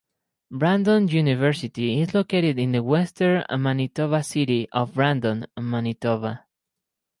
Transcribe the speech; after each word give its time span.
Brandon 0.49 1.07
University 1.07 1.99
is 2.01 2.15
located 2.15 2.57
in 2.57 2.71
the 2.71 2.81
Western-Manitoba 2.81 4.23
city 4.23 4.67
of 4.71 4.95
Brandon, 4.95 5.45
Manitoba. 5.59 6.43